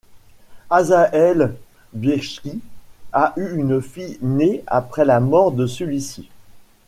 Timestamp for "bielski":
1.93-2.59